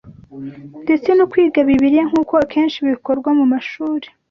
Ndetse 0.83 1.09
no 1.17 1.25
kwiga 1.31 1.59
Bibiliya 1.67 2.03
nk’uko 2.09 2.33
akenshi 2.43 2.79
bikorwa 2.91 3.29
mu 3.37 3.45
mashuri 3.51 4.07